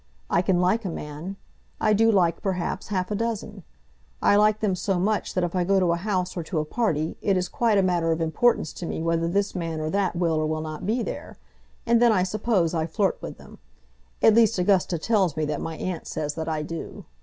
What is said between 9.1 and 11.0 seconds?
this man or that will or will not